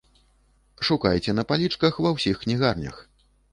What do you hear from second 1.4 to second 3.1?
на палічках ва ўсіх кнігарнях!